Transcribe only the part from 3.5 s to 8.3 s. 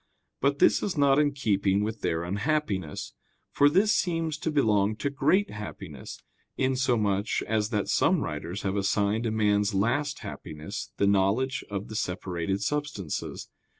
for this seems to belong to great happiness, insomuch as that some